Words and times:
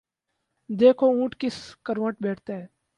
دیکھو 0.69 1.07
اونٹ 1.11 1.35
کس 1.39 1.55
کروٹ 1.85 2.15
بیٹھتا 2.23 2.53
ہے۔ 2.53 2.65